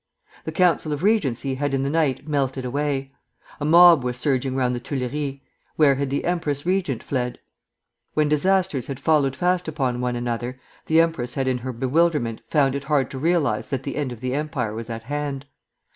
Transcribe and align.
The 0.45 0.51
Council 0.51 0.91
of 0.93 1.03
Regency 1.03 1.53
had 1.53 1.75
in 1.75 1.83
the 1.83 1.89
night 1.91 2.27
melted 2.27 2.65
away. 2.65 3.11
A 3.59 3.65
mob 3.65 4.03
was 4.03 4.17
surging 4.17 4.55
round 4.55 4.73
the 4.75 4.79
Tuileries. 4.79 5.41
Where 5.75 5.93
had 5.93 6.09
the 6.09 6.25
empress 6.25 6.65
regent 6.65 7.03
fled? 7.03 7.37
When 8.15 8.27
disasters 8.27 8.87
had 8.87 8.99
followed 8.99 9.35
fast 9.35 9.67
upon 9.67 10.01
one 10.01 10.15
another, 10.15 10.59
the 10.87 10.99
empress 10.99 11.35
had 11.35 11.47
in 11.47 11.59
her 11.59 11.71
bewilderment 11.71 12.41
found 12.47 12.73
it 12.73 12.85
hard 12.85 13.11
to 13.11 13.19
realize 13.19 13.69
that 13.69 13.83
the 13.83 13.95
end 13.95 14.11
of 14.11 14.21
the 14.21 14.33
empire 14.33 14.73
was 14.73 14.89
at 14.89 15.03
hand. 15.03 15.45